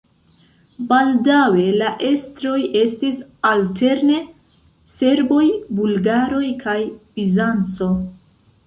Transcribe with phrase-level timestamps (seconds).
[0.91, 4.19] Baldaŭe la estroj estis alterne
[4.97, 5.47] serboj,
[5.83, 7.95] bulgaroj kaj Bizanco.